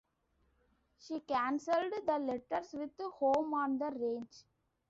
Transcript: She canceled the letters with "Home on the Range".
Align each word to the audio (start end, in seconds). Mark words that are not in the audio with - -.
She 0.97 1.19
canceled 1.19 1.93
the 2.07 2.17
letters 2.17 2.73
with 2.73 2.97
"Home 3.19 3.53
on 3.53 3.77
the 3.77 3.91
Range". 3.91 4.43